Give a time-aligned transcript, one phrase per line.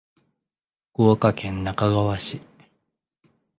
[0.93, 2.41] 福岡県那珂川市